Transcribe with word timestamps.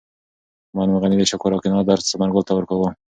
معلم 0.75 0.95
غني 1.03 1.15
د 1.19 1.23
شکر 1.31 1.49
او 1.53 1.61
قناعت 1.63 1.85
درس 1.87 2.05
ثمرګل 2.11 2.43
ته 2.47 2.53
ورکاوه. 2.55 2.89